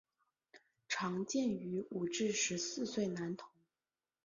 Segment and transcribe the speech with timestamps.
[0.87, 3.47] 常见于五至十四岁孩童。